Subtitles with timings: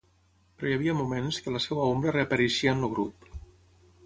[0.61, 3.31] Però hi havia moments que la seva ombra reapareixia en el grup.